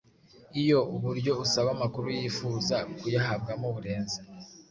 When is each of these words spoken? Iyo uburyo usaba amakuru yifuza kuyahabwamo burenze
Iyo 0.61 0.79
uburyo 0.95 1.31
usaba 1.43 1.69
amakuru 1.75 2.07
yifuza 2.17 2.75
kuyahabwamo 2.99 3.67
burenze 3.75 4.19